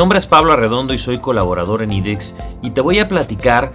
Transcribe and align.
nombre 0.00 0.18
es 0.18 0.26
Pablo 0.26 0.54
Arredondo 0.54 0.94
y 0.94 0.98
soy 0.98 1.18
colaborador 1.18 1.82
en 1.82 1.92
IDEX 1.92 2.34
y 2.62 2.70
te 2.70 2.80
voy 2.80 2.98
a 3.00 3.06
platicar 3.06 3.70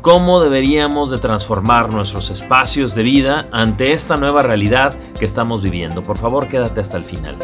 cómo 0.00 0.40
deberíamos 0.40 1.10
de 1.10 1.18
transformar 1.18 1.92
nuestros 1.92 2.30
espacios 2.30 2.94
de 2.94 3.02
vida 3.02 3.46
ante 3.52 3.92
esta 3.92 4.16
nueva 4.16 4.42
realidad 4.42 4.94
que 5.18 5.26
estamos 5.26 5.62
viviendo. 5.62 6.02
Por 6.02 6.16
favor, 6.16 6.48
quédate 6.48 6.80
hasta 6.80 6.96
el 6.96 7.04
final. 7.04 7.36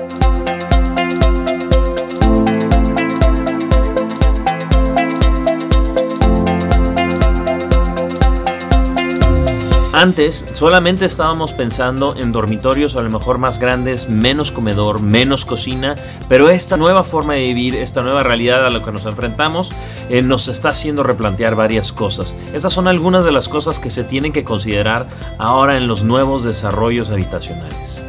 Antes 10.03 10.45
solamente 10.51 11.05
estábamos 11.05 11.53
pensando 11.53 12.17
en 12.17 12.33
dormitorios 12.33 12.97
a 12.97 13.03
lo 13.03 13.09
mejor 13.09 13.39
más 13.39 13.61
grandes, 13.61 14.09
menos 14.09 14.51
comedor, 14.51 15.01
menos 15.01 15.45
cocina, 15.45 15.95
pero 16.29 16.51
esta 16.51 16.77
nueva 16.77 17.05
forma 17.05 17.35
de 17.35 17.45
vivir, 17.45 17.77
esta 17.77 18.03
nueva 18.03 18.25
realidad 18.25 18.67
a 18.67 18.71
la 18.71 18.83
que 18.83 18.91
nos 18.91 19.07
enfrentamos, 19.07 19.71
eh, 20.09 20.21
nos 20.21 20.49
está 20.49 20.71
haciendo 20.71 21.05
replantear 21.05 21.55
varias 21.55 21.93
cosas. 21.93 22.37
Estas 22.53 22.73
son 22.73 22.89
algunas 22.89 23.25
de 23.25 23.31
las 23.31 23.49
cosas 23.49 23.79
que 23.79 23.91
se 23.91 24.03
tienen 24.03 24.33
que 24.33 24.43
considerar 24.43 25.07
ahora 25.39 25.77
en 25.77 25.87
los 25.87 26.03
nuevos 26.03 26.43
desarrollos 26.43 27.11
habitacionales. 27.11 28.05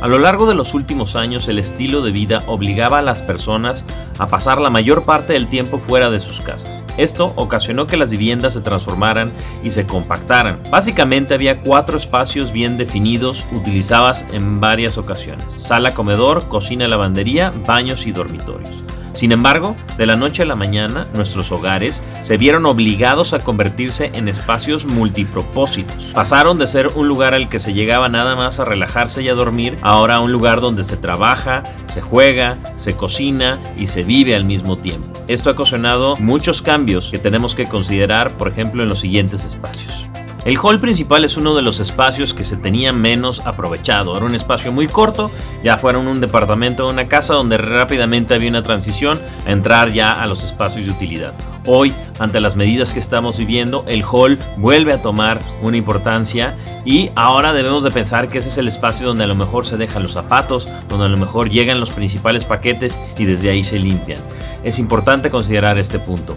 A 0.00 0.08
lo 0.08 0.18
largo 0.18 0.46
de 0.46 0.54
los 0.54 0.72
últimos 0.72 1.14
años 1.14 1.46
el 1.48 1.58
estilo 1.58 2.00
de 2.00 2.10
vida 2.10 2.42
obligaba 2.46 2.98
a 2.98 3.02
las 3.02 3.22
personas 3.22 3.84
a 4.18 4.26
pasar 4.26 4.58
la 4.58 4.70
mayor 4.70 5.04
parte 5.04 5.34
del 5.34 5.48
tiempo 5.48 5.78
fuera 5.78 6.08
de 6.10 6.20
sus 6.20 6.40
casas. 6.40 6.82
Esto 6.96 7.34
ocasionó 7.36 7.84
que 7.84 7.98
las 7.98 8.10
viviendas 8.10 8.54
se 8.54 8.62
transformaran 8.62 9.30
y 9.62 9.72
se 9.72 9.84
compactaran. 9.84 10.58
Básicamente 10.70 11.34
había 11.34 11.60
cuatro 11.60 11.98
espacios 11.98 12.50
bien 12.50 12.78
definidos 12.78 13.46
utilizados 13.52 14.24
en 14.32 14.58
varias 14.58 14.96
ocasiones. 14.96 15.44
Sala, 15.58 15.92
comedor, 15.92 16.48
cocina, 16.48 16.88
lavandería, 16.88 17.52
baños 17.66 18.06
y 18.06 18.12
dormitorios. 18.12 18.82
Sin 19.12 19.32
embargo, 19.32 19.76
de 19.98 20.06
la 20.06 20.14
noche 20.14 20.42
a 20.42 20.46
la 20.46 20.56
mañana, 20.56 21.06
nuestros 21.14 21.52
hogares 21.52 22.02
se 22.22 22.36
vieron 22.36 22.66
obligados 22.66 23.32
a 23.32 23.40
convertirse 23.40 24.10
en 24.14 24.28
espacios 24.28 24.86
multipropósitos. 24.86 26.12
Pasaron 26.14 26.58
de 26.58 26.66
ser 26.66 26.88
un 26.94 27.08
lugar 27.08 27.34
al 27.34 27.48
que 27.48 27.58
se 27.58 27.72
llegaba 27.72 28.08
nada 28.08 28.36
más 28.36 28.60
a 28.60 28.64
relajarse 28.64 29.22
y 29.22 29.28
a 29.28 29.34
dormir, 29.34 29.76
ahora 29.82 30.16
a 30.16 30.20
un 30.20 30.32
lugar 30.32 30.60
donde 30.60 30.84
se 30.84 30.96
trabaja, 30.96 31.62
se 31.86 32.00
juega, 32.00 32.58
se 32.76 32.96
cocina 32.96 33.60
y 33.76 33.88
se 33.88 34.02
vive 34.02 34.34
al 34.34 34.44
mismo 34.44 34.76
tiempo. 34.76 35.08
Esto 35.28 35.50
ha 35.50 35.52
ocasionado 35.52 36.16
muchos 36.16 36.62
cambios 36.62 37.10
que 37.10 37.18
tenemos 37.18 37.54
que 37.54 37.66
considerar, 37.66 38.36
por 38.36 38.48
ejemplo, 38.48 38.82
en 38.82 38.88
los 38.88 39.00
siguientes 39.00 39.44
espacios. 39.44 40.10
El 40.44 40.58
hall 40.58 40.80
principal 40.80 41.24
es 41.26 41.36
uno 41.36 41.54
de 41.54 41.60
los 41.60 41.80
espacios 41.80 42.32
que 42.32 42.44
se 42.44 42.56
tenía 42.56 42.94
menos 42.94 43.42
aprovechado. 43.44 44.16
Era 44.16 44.24
un 44.24 44.34
espacio 44.34 44.72
muy 44.72 44.88
corto, 44.88 45.30
ya 45.62 45.76
fuera 45.76 45.98
un 45.98 46.20
departamento 46.20 46.86
o 46.86 46.90
una 46.90 47.08
casa 47.08 47.34
donde 47.34 47.58
rápidamente 47.58 48.32
había 48.32 48.48
una 48.48 48.62
transición 48.62 49.20
a 49.46 49.50
entrar 49.50 49.92
ya 49.92 50.10
a 50.10 50.26
los 50.26 50.42
espacios 50.42 50.86
de 50.86 50.92
utilidad. 50.92 51.34
Hoy, 51.66 51.94
ante 52.18 52.40
las 52.40 52.56
medidas 52.56 52.94
que 52.94 52.98
estamos 52.98 53.36
viviendo, 53.36 53.84
el 53.86 54.02
hall 54.02 54.38
vuelve 54.56 54.94
a 54.94 55.02
tomar 55.02 55.40
una 55.60 55.76
importancia 55.76 56.56
y 56.86 57.10
ahora 57.16 57.52
debemos 57.52 57.82
de 57.82 57.90
pensar 57.90 58.26
que 58.28 58.38
ese 58.38 58.48
es 58.48 58.56
el 58.56 58.68
espacio 58.68 59.06
donde 59.06 59.24
a 59.24 59.26
lo 59.26 59.34
mejor 59.34 59.66
se 59.66 59.76
dejan 59.76 60.02
los 60.02 60.12
zapatos, 60.12 60.68
donde 60.88 61.04
a 61.04 61.10
lo 61.10 61.18
mejor 61.18 61.50
llegan 61.50 61.80
los 61.80 61.90
principales 61.90 62.46
paquetes 62.46 62.98
y 63.18 63.26
desde 63.26 63.50
ahí 63.50 63.62
se 63.62 63.78
limpian. 63.78 64.20
Es 64.64 64.78
importante 64.78 65.28
considerar 65.28 65.78
este 65.78 65.98
punto. 65.98 66.34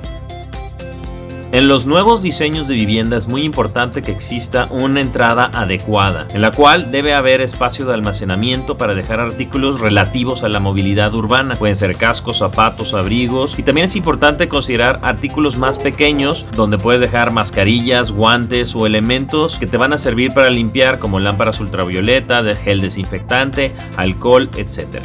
En 1.53 1.67
los 1.67 1.85
nuevos 1.85 2.23
diseños 2.23 2.67
de 2.67 2.73
vivienda 2.73 3.15
es 3.15 3.27
muy 3.27 3.43
importante 3.43 4.01
que 4.01 4.11
exista 4.11 4.65
una 4.71 5.01
entrada 5.01 5.51
adecuada, 5.53 6.25
en 6.33 6.41
la 6.41 6.49
cual 6.49 6.89
debe 6.89 7.13
haber 7.13 7.41
espacio 7.41 7.85
de 7.85 7.93
almacenamiento 7.93 8.75
para 8.75 8.95
dejar 8.95 9.19
artículos 9.19 9.79
relativos 9.79 10.43
a 10.43 10.49
la 10.49 10.59
movilidad 10.59 11.13
urbana. 11.13 11.53
Pueden 11.53 11.75
ser 11.75 11.95
cascos, 11.95 12.39
zapatos, 12.39 12.95
abrigos 12.95 13.59
y 13.59 13.61
también 13.61 13.85
es 13.85 13.95
importante 13.95 14.49
considerar 14.49 14.99
artículos 15.03 15.55
más 15.55 15.77
pequeños 15.77 16.47
donde 16.55 16.79
puedes 16.79 17.01
dejar 17.01 17.31
mascarillas, 17.31 18.11
guantes 18.11 18.75
o 18.75 18.87
elementos 18.87 19.59
que 19.59 19.67
te 19.67 19.77
van 19.77 19.93
a 19.93 19.99
servir 19.99 20.33
para 20.33 20.49
limpiar 20.49 20.97
como 20.97 21.19
lámparas 21.19 21.59
ultravioleta, 21.59 22.41
gel 22.55 22.81
desinfectante, 22.81 23.75
alcohol, 23.95 24.49
etc. 24.57 25.03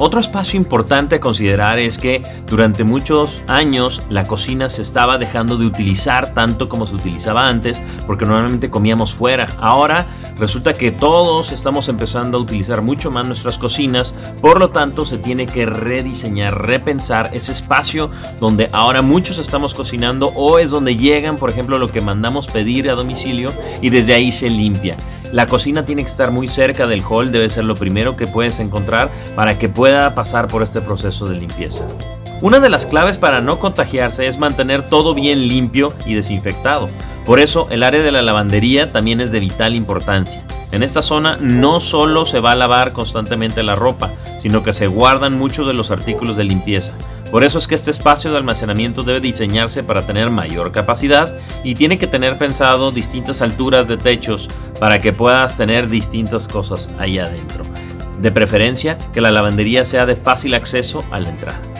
Otro 0.00 0.20
espacio 0.20 0.56
importante 0.56 1.16
a 1.16 1.20
considerar 1.20 1.80
es 1.80 1.98
que 1.98 2.22
durante 2.46 2.84
muchos 2.84 3.42
años 3.48 4.00
la 4.08 4.24
cocina 4.24 4.70
se 4.70 4.82
estaba 4.82 5.18
dejando 5.18 5.56
de 5.56 5.66
utilizar 5.66 6.34
tanto 6.34 6.68
como 6.68 6.86
se 6.86 6.94
utilizaba 6.94 7.48
antes 7.48 7.82
porque 8.06 8.24
normalmente 8.24 8.70
comíamos 8.70 9.12
fuera. 9.12 9.46
Ahora 9.58 10.06
resulta 10.38 10.72
que 10.72 10.92
todos 10.92 11.50
estamos 11.50 11.88
empezando 11.88 12.38
a 12.38 12.40
utilizar 12.40 12.80
mucho 12.80 13.10
más 13.10 13.26
nuestras 13.26 13.58
cocinas, 13.58 14.14
por 14.40 14.60
lo 14.60 14.70
tanto 14.70 15.04
se 15.04 15.18
tiene 15.18 15.46
que 15.46 15.66
rediseñar, 15.66 16.64
repensar 16.64 17.30
ese 17.32 17.50
espacio 17.50 18.08
donde 18.38 18.68
ahora 18.70 19.02
muchos 19.02 19.38
estamos 19.38 19.74
cocinando 19.74 20.28
o 20.36 20.60
es 20.60 20.70
donde 20.70 20.96
llegan, 20.96 21.38
por 21.38 21.50
ejemplo, 21.50 21.76
lo 21.76 21.88
que 21.88 22.00
mandamos 22.00 22.46
pedir 22.46 22.88
a 22.88 22.94
domicilio 22.94 23.52
y 23.82 23.90
desde 23.90 24.14
ahí 24.14 24.30
se 24.30 24.48
limpia. 24.48 24.96
La 25.32 25.44
cocina 25.46 25.84
tiene 25.84 26.04
que 26.04 26.10
estar 26.10 26.30
muy 26.30 26.48
cerca 26.48 26.86
del 26.86 27.02
hall, 27.02 27.30
debe 27.30 27.50
ser 27.50 27.66
lo 27.66 27.74
primero 27.74 28.16
que 28.16 28.26
puedes 28.26 28.60
encontrar 28.60 29.10
para 29.36 29.58
que 29.58 29.68
pueda 29.68 30.14
pasar 30.14 30.46
por 30.46 30.62
este 30.62 30.80
proceso 30.80 31.26
de 31.26 31.36
limpieza. 31.36 31.86
Una 32.40 32.60
de 32.60 32.70
las 32.70 32.86
claves 32.86 33.18
para 33.18 33.40
no 33.40 33.58
contagiarse 33.58 34.28
es 34.28 34.38
mantener 34.38 34.86
todo 34.86 35.12
bien 35.12 35.48
limpio 35.48 35.92
y 36.06 36.14
desinfectado. 36.14 36.86
Por 37.24 37.40
eso 37.40 37.66
el 37.70 37.82
área 37.82 38.00
de 38.00 38.12
la 38.12 38.22
lavandería 38.22 38.86
también 38.86 39.20
es 39.20 39.32
de 39.32 39.40
vital 39.40 39.74
importancia. 39.74 40.44
En 40.70 40.84
esta 40.84 41.02
zona 41.02 41.36
no 41.40 41.80
solo 41.80 42.24
se 42.24 42.38
va 42.38 42.52
a 42.52 42.56
lavar 42.56 42.92
constantemente 42.92 43.64
la 43.64 43.74
ropa, 43.74 44.12
sino 44.38 44.62
que 44.62 44.72
se 44.72 44.86
guardan 44.86 45.36
muchos 45.36 45.66
de 45.66 45.72
los 45.72 45.90
artículos 45.90 46.36
de 46.36 46.44
limpieza. 46.44 46.92
Por 47.32 47.42
eso 47.42 47.58
es 47.58 47.66
que 47.66 47.74
este 47.74 47.90
espacio 47.90 48.30
de 48.30 48.36
almacenamiento 48.36 49.02
debe 49.02 49.20
diseñarse 49.20 49.82
para 49.82 50.06
tener 50.06 50.30
mayor 50.30 50.70
capacidad 50.70 51.36
y 51.64 51.74
tiene 51.74 51.98
que 51.98 52.06
tener 52.06 52.38
pensado 52.38 52.92
distintas 52.92 53.42
alturas 53.42 53.88
de 53.88 53.96
techos 53.96 54.48
para 54.78 55.00
que 55.00 55.12
puedas 55.12 55.56
tener 55.56 55.88
distintas 55.88 56.46
cosas 56.46 56.88
allá 57.00 57.24
adentro. 57.24 57.64
De 58.20 58.30
preferencia 58.30 58.96
que 59.12 59.20
la 59.20 59.32
lavandería 59.32 59.84
sea 59.84 60.06
de 60.06 60.14
fácil 60.14 60.54
acceso 60.54 61.04
a 61.10 61.18
la 61.18 61.30
entrada. 61.30 61.77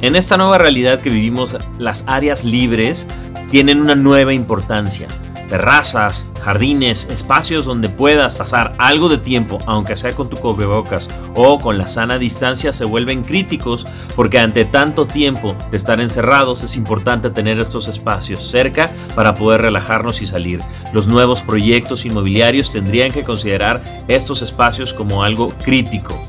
En 0.00 0.14
esta 0.14 0.36
nueva 0.36 0.58
realidad 0.58 1.00
que 1.00 1.10
vivimos, 1.10 1.56
las 1.78 2.04
áreas 2.06 2.44
libres 2.44 3.06
tienen 3.50 3.80
una 3.80 3.94
nueva 3.94 4.32
importancia 4.32 5.08
terrazas, 5.48 6.30
jardines, 6.42 7.08
espacios 7.10 7.64
donde 7.64 7.88
puedas 7.88 8.38
pasar 8.38 8.74
algo 8.78 9.08
de 9.08 9.18
tiempo, 9.18 9.58
aunque 9.66 9.96
sea 9.96 10.14
con 10.14 10.30
tu 10.30 10.36
cubrebocas 10.36 11.08
o 11.34 11.58
con 11.58 11.78
la 11.78 11.86
sana 11.86 12.18
distancia, 12.18 12.72
se 12.72 12.84
vuelven 12.84 13.24
críticos 13.24 13.86
porque 14.14 14.38
ante 14.38 14.64
tanto 14.64 15.06
tiempo 15.06 15.56
de 15.70 15.76
estar 15.76 16.00
encerrados 16.00 16.62
es 16.62 16.76
importante 16.76 17.30
tener 17.30 17.58
estos 17.58 17.88
espacios 17.88 18.48
cerca 18.48 18.92
para 19.16 19.34
poder 19.34 19.62
relajarnos 19.62 20.22
y 20.22 20.26
salir. 20.26 20.60
Los 20.92 21.08
nuevos 21.08 21.42
proyectos 21.42 22.04
inmobiliarios 22.04 22.70
tendrían 22.70 23.10
que 23.10 23.24
considerar 23.24 23.82
estos 24.06 24.42
espacios 24.42 24.92
como 24.92 25.24
algo 25.24 25.48
crítico 25.64 26.20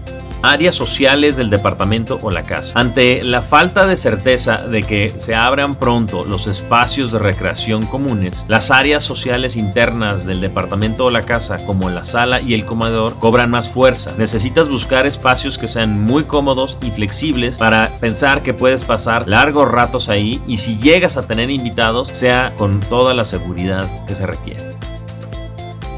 áreas 0.41 0.75
sociales 0.75 1.37
del 1.37 1.49
departamento 1.49 2.19
o 2.21 2.31
la 2.31 2.43
casa. 2.43 2.71
Ante 2.75 3.23
la 3.23 3.41
falta 3.41 3.87
de 3.87 3.95
certeza 3.95 4.57
de 4.57 4.83
que 4.83 5.09
se 5.09 5.35
abran 5.35 5.75
pronto 5.75 6.25
los 6.25 6.47
espacios 6.47 7.11
de 7.11 7.19
recreación 7.19 7.85
comunes, 7.85 8.45
las 8.47 8.71
áreas 8.71 9.03
sociales 9.03 9.55
internas 9.55 10.25
del 10.25 10.41
departamento 10.41 11.05
o 11.05 11.09
la 11.09 11.21
casa, 11.21 11.57
como 11.65 11.89
la 11.89 12.05
sala 12.05 12.41
y 12.41 12.53
el 12.53 12.65
comedor, 12.65 13.17
cobran 13.19 13.49
más 13.49 13.69
fuerza. 13.69 14.13
Necesitas 14.17 14.69
buscar 14.69 15.05
espacios 15.05 15.57
que 15.57 15.67
sean 15.67 16.01
muy 16.01 16.23
cómodos 16.23 16.77
y 16.81 16.91
flexibles 16.91 17.57
para 17.57 17.93
pensar 17.99 18.43
que 18.43 18.53
puedes 18.53 18.83
pasar 18.83 19.27
largos 19.27 19.69
ratos 19.69 20.09
ahí 20.09 20.41
y 20.47 20.57
si 20.57 20.77
llegas 20.77 21.17
a 21.17 21.27
tener 21.27 21.49
invitados, 21.49 22.09
sea 22.09 22.53
con 22.57 22.79
toda 22.79 23.13
la 23.13 23.25
seguridad 23.25 24.05
que 24.05 24.15
se 24.15 24.25
requiere. 24.25 24.78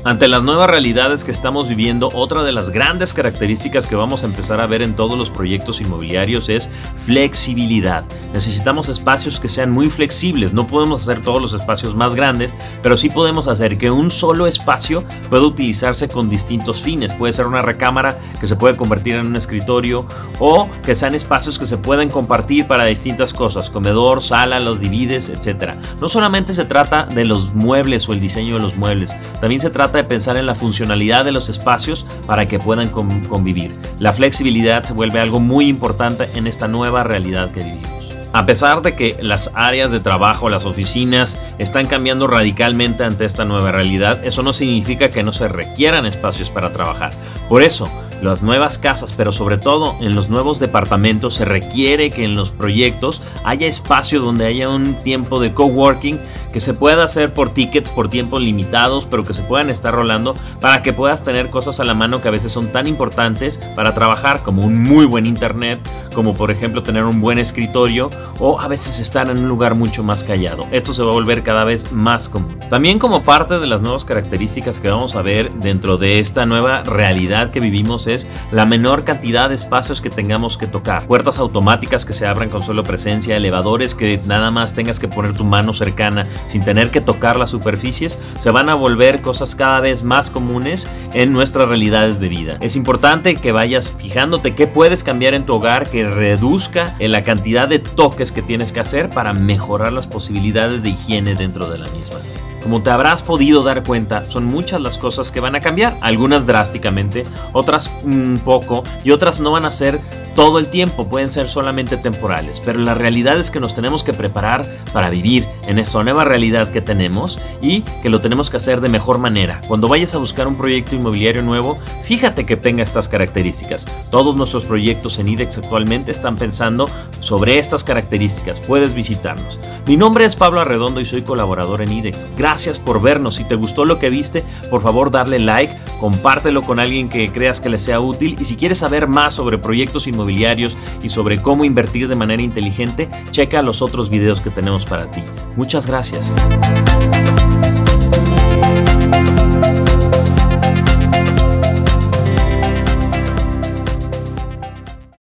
Ante 0.04 0.28
las 0.28 0.42
nuevas 0.42 0.68
realidades 0.68 1.24
que 1.24 1.30
estamos 1.30 1.70
viviendo, 1.70 2.10
otra 2.16 2.42
de 2.42 2.52
las 2.52 2.72
grandes 2.72 3.14
características 3.14 3.86
que 3.86 3.96
vamos 3.96 4.24
a 4.24 4.26
empezar 4.26 4.60
a 4.60 4.66
ver 4.66 4.82
en 4.82 4.96
todos 4.96 5.16
los 5.16 5.30
proyectos 5.30 5.80
inmobiliarios 5.80 6.50
es 6.50 6.72
flexibilidad. 7.06 8.04
Necesitamos 8.34 8.90
espacios 8.90 9.40
que 9.40 9.48
sean 9.48 9.70
muy 9.70 9.92
flexibles. 9.92 10.54
No 10.54 10.66
podemos 10.66 11.04
hacer 11.04 11.22
todos 11.22 11.40
los 11.40 11.54
espacios 11.54 11.94
más 11.96 12.16
grandes, 12.16 12.52
pero 12.82 12.98
sí 12.98 13.10
podemos 13.10 13.48
hacer 13.48 13.78
que 13.78 13.92
un 13.92 14.10
solo 14.10 14.48
espacio 14.48 15.04
pueda 15.30 15.44
utilizarse 15.44 16.08
con 16.08 16.32
distintos 16.32 16.82
fines. 16.82 17.14
Puede 17.14 17.34
ser 17.34 17.46
una 17.46 17.62
recámara 17.62 18.20
que 18.40 18.48
se 18.48 18.56
puede 18.56 18.78
convertir 18.78 19.18
en 19.18 19.28
un 19.28 19.36
escritorio 19.36 20.08
o 20.40 20.68
que 20.84 20.96
sean 20.96 21.14
espacios 21.14 21.60
que 21.60 21.68
se 21.68 21.78
pueden 21.78 22.10
compartir 22.10 22.66
para 22.66 22.86
distintas 22.86 23.34
cosas, 23.34 23.70
comedor, 23.70 24.24
sala, 24.24 24.60
los 24.62 24.80
divides, 24.80 25.30
etc. 25.30 25.76
No 26.00 26.10
solamente 26.10 26.56
se 26.56 26.66
trata 26.66 27.06
de 27.06 27.24
los 27.24 27.54
muebles 27.54 28.10
o 28.10 28.14
el 28.14 28.20
diseño 28.20 28.56
de 28.56 28.62
los 28.62 28.76
muebles, 28.78 29.16
también 29.40 29.62
se 29.62 29.70
trata 29.70 29.91
de 30.00 30.04
pensar 30.04 30.38
en 30.38 30.46
la 30.46 30.56
funcionalidad 30.56 31.26
de 31.26 31.32
los 31.32 31.50
espacios 31.50 32.06
para 32.26 32.48
que 32.48 32.60
puedan 32.60 32.90
convivir. 32.90 33.76
La 34.00 34.14
flexibilidad 34.14 34.84
se 34.84 34.94
vuelve 34.94 35.20
algo 35.20 35.40
muy 35.40 35.66
importante 35.66 36.26
en 36.36 36.48
esta 36.48 36.68
nueva 36.68 37.04
realidad 37.04 37.52
que 37.52 37.62
vivimos. 37.62 38.01
A 38.34 38.46
pesar 38.46 38.82
de 38.82 38.96
que 38.96 39.18
las 39.22 39.52
áreas 39.54 39.92
de 39.92 40.00
trabajo, 40.00 40.48
las 40.48 40.66
oficinas 40.66 41.38
están 41.58 41.88
cambiando 41.88 42.28
radicalmente 42.28 43.04
ante 43.04 43.26
esta 43.26 43.44
nueva 43.44 43.74
realidad, 43.74 44.26
eso 44.26 44.42
no 44.42 44.54
significa 44.54 45.10
que 45.10 45.22
no 45.22 45.34
se 45.34 45.50
requieran 45.50 46.06
espacios 46.06 46.50
para 46.50 46.72
trabajar. 46.72 47.12
Por 47.50 47.62
eso, 47.62 47.92
las 48.22 48.42
nuevas 48.42 48.78
casas, 48.78 49.14
pero 49.14 49.32
sobre 49.32 49.58
todo 49.58 49.96
en 50.00 50.16
los 50.16 50.30
nuevos 50.30 50.60
departamentos, 50.60 51.34
se 51.36 51.46
requiere 51.46 52.10
que 52.10 52.24
en 52.24 52.36
los 52.36 52.52
proyectos 52.52 53.22
haya 53.44 53.68
espacios 53.68 54.24
donde 54.24 54.46
haya 54.46 54.70
un 54.70 54.96
tiempo 54.96 55.40
de 55.40 55.54
coworking 55.54 56.20
que 56.54 56.60
se 56.60 56.74
pueda 56.74 57.04
hacer 57.04 57.34
por 57.34 57.54
tickets 57.54 57.90
por 57.90 58.10
tiempos 58.10 58.42
limitados, 58.42 59.06
pero 59.06 59.24
que 59.24 59.34
se 59.34 59.44
puedan 59.44 59.70
estar 59.70 59.94
rolando 59.94 60.36
para 60.60 60.84
que 60.84 60.94
puedas 60.94 61.24
tener 61.24 61.50
cosas 61.50 61.80
a 61.80 61.86
la 61.86 61.94
mano 61.94 62.22
que 62.22 62.28
a 62.28 62.32
veces 62.32 62.52
son 62.52 62.72
tan 62.72 62.88
importantes 62.88 63.60
para 63.76 63.96
trabajar, 63.96 64.44
como 64.44 64.66
un 64.66 64.82
muy 64.84 65.06
buen 65.06 65.26
internet, 65.26 65.80
como 66.14 66.34
por 66.34 66.52
ejemplo 66.52 66.84
tener 66.84 67.06
un 67.06 67.22
buen 67.22 67.40
escritorio 67.40 68.10
o 68.40 68.60
a 68.60 68.68
veces 68.68 69.00
estar 69.00 69.30
en 69.30 69.38
un 69.38 69.48
lugar 69.48 69.76
mucho 69.76 70.04
más 70.04 70.24
callado. 70.24 70.66
Esto 70.72 70.94
se 70.94 71.04
va 71.04 71.12
a 71.12 71.14
volver 71.14 71.44
cada 71.44 71.66
vez 71.66 71.92
más 71.92 72.30
común. 72.30 72.58
También 72.70 73.00
como 73.00 73.24
parte 73.24 73.60
de 73.60 73.68
las 73.68 73.82
nuevas 73.82 74.06
características 74.06 74.80
que 74.80 74.90
vamos 74.90 75.16
a 75.16 75.22
ver 75.22 75.52
dentro 75.54 75.98
de 75.98 76.20
esta 76.20 76.46
nueva 76.46 76.84
realidad 76.84 77.52
que 77.52 77.60
vivimos 77.60 78.08
es 78.08 78.28
la 78.52 78.66
menor 78.66 79.04
cantidad 79.04 79.50
de 79.50 79.56
espacios 79.56 80.02
que 80.02 80.10
tengamos 80.10 80.58
que 80.58 80.68
tocar. 80.68 81.06
Puertas 81.06 81.40
automáticas 81.40 82.06
que 82.06 82.14
se 82.14 82.26
abran 82.26 82.50
con 82.50 82.64
solo 82.64 82.84
presencia, 82.84 83.38
elevadores 83.38 83.96
que 83.96 84.20
nada 84.26 84.52
más 84.52 84.74
tengas 84.74 85.00
que 85.00 85.08
poner 85.08 85.34
tu 85.34 85.44
mano 85.44 85.74
cercana 85.74 86.26
sin 86.48 86.64
tener 86.64 86.92
que 86.92 87.02
tocar 87.02 87.38
las 87.38 87.50
superficies, 87.50 88.20
se 88.40 88.52
van 88.52 88.70
a 88.70 88.76
volver 88.76 89.22
cosas 89.22 89.56
cada 89.56 89.80
vez 89.82 90.04
más 90.04 90.30
comunes 90.30 90.88
en 91.14 91.34
nuestras 91.34 91.68
realidades 91.68 92.20
de 92.20 92.30
vida. 92.30 92.58
Es 92.62 92.76
importante 92.76 93.36
que 93.36 93.52
vayas 93.52 93.96
fijándote 93.98 94.56
qué 94.56 94.68
puedes 94.68 95.04
cambiar 95.04 95.34
en 95.34 95.46
tu 95.46 95.56
hogar 95.56 95.90
que 95.90 96.10
reduzca 96.10 96.96
la 97.00 97.24
cantidad 97.24 97.68
de 97.68 97.80
toques 97.80 98.11
que 98.32 98.42
tienes 98.42 98.72
que 98.72 98.80
hacer 98.80 99.10
para 99.10 99.34
mejorar 99.34 99.94
las 99.94 100.08
posibilidades 100.08 100.84
de 100.84 100.90
higiene 100.90 101.36
dentro 101.36 101.70
de 101.70 101.78
la 101.78 101.88
misma. 101.90 102.20
Como 102.62 102.84
te 102.84 102.92
habrás 102.92 103.24
podido 103.24 103.64
dar 103.64 103.82
cuenta, 103.84 104.24
son 104.26 104.46
muchas 104.46 104.80
las 104.80 105.00
cosas 105.00 105.32
que 105.32 105.40
van 105.40 105.56
a 105.56 105.60
cambiar, 105.60 105.98
algunas 106.02 106.46
drásticamente, 106.46 107.24
otras 107.54 107.92
un 108.04 108.40
poco 108.46 108.84
y 109.04 109.12
otras 109.12 109.40
no 109.40 109.52
van 109.52 109.66
a 109.66 109.72
ser 109.72 110.00
todo 110.36 110.60
el 110.60 110.70
tiempo, 110.70 111.10
pueden 111.10 111.30
ser 111.30 111.50
solamente 111.50 111.98
temporales, 111.98 112.62
pero 112.64 112.80
la 112.80 112.94
realidad 112.94 113.40
es 113.40 113.52
que 113.52 113.60
nos 113.60 113.76
tenemos 113.76 114.04
que 114.04 114.14
preparar 114.14 114.66
para 114.94 115.10
vivir 115.10 115.48
en 115.66 115.80
esta 115.80 116.04
nueva 116.04 116.24
realidad 116.24 116.72
que 116.72 116.82
tenemos 116.82 117.40
y 117.62 117.82
que 118.02 118.10
lo 118.10 118.22
tenemos 118.22 118.50
que 118.50 118.58
hacer 118.58 118.80
de 118.80 118.90
mejor 118.90 119.18
manera. 119.18 119.60
Cuando 119.68 119.88
vayas 119.88 120.14
a 120.14 120.20
buscar 120.20 120.48
un 120.48 120.56
proyecto 120.56 120.96
inmobiliario 120.96 121.42
nuevo, 121.42 121.80
fíjate 122.04 122.46
que 122.46 122.58
tenga 122.58 122.84
estas 122.84 123.10
características. 123.10 123.88
Todos 124.10 124.36
nuestros 124.36 124.66
proyectos 124.66 125.20
en 125.20 125.30
IDEX 125.30 125.58
actualmente 125.58 126.12
están 126.12 126.38
pensando 126.38 126.88
sobre 127.20 127.58
estas 127.58 127.84
características. 127.84 128.62
Puedes 128.62 128.94
visitarnos. 128.94 129.60
Mi 129.88 129.98
nombre 129.98 130.26
es 130.26 130.36
Pablo 130.36 130.62
Arredondo 130.62 131.02
y 131.02 131.06
soy 131.06 131.24
colaborador 131.24 131.82
en 131.82 131.92
IDEX. 131.92 132.28
Gracias 132.38 132.51
Gracias 132.52 132.80
por 132.80 133.02
vernos. 133.02 133.36
Si 133.36 133.46
te 133.46 133.56
gustó 133.56 133.86
lo 133.86 133.98
que 133.98 134.10
viste, 134.10 134.44
por 134.70 134.82
favor 134.82 135.10
darle 135.10 135.40
like, 135.40 135.74
compártelo 136.02 136.62
con 136.64 136.82
alguien 136.82 137.08
que 137.08 137.32
creas 137.32 137.62
que 137.62 137.70
le 137.70 137.80
sea 137.80 138.02
útil 138.02 138.36
y 138.42 138.44
si 138.44 138.58
quieres 138.58 138.80
saber 138.80 139.08
más 139.08 139.36
sobre 139.36 139.58
proyectos 139.58 140.06
inmobiliarios 140.06 140.76
y 141.02 141.08
sobre 141.08 141.42
cómo 141.42 141.64
invertir 141.64 142.10
de 142.10 142.16
manera 142.16 142.42
inteligente, 142.42 143.10
checa 143.32 143.62
los 143.62 143.82
otros 143.82 144.10
videos 144.10 144.42
que 144.42 144.50
tenemos 144.50 144.86
para 144.86 145.10
ti. 145.10 145.24
Muchas 145.56 145.88
gracias. 145.88 146.30